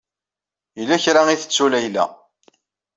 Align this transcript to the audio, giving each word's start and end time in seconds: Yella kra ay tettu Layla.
Yella 0.77 0.97
kra 1.03 1.21
ay 1.27 1.39
tettu 1.41 1.65
Layla. 1.71 2.05